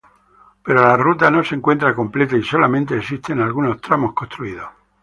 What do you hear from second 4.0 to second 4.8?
construidos.